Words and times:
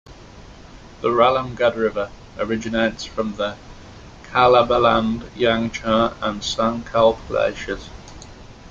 The 1.01 1.09
Ralam 1.09 1.55
Gad 1.55 1.75
River 1.75 2.09
originates 2.39 3.05
from 3.05 3.35
the 3.35 3.55
Kalabaland, 4.23 5.19
Yangchar 5.35 6.15
and 6.23 6.41
Sankalp 6.41 7.19
glaciers. 7.27 7.87